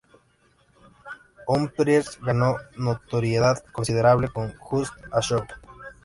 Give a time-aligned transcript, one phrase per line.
[1.45, 5.43] Humphries ganó notoriedad considerable con "Just A Show".